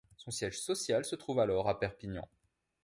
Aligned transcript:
Son 0.17 0.31
siège 0.31 0.59
social 0.59 1.05
se 1.05 1.15
trouve 1.15 1.39
alors 1.41 1.69
à 1.69 1.79
Perpignan. 1.79 2.27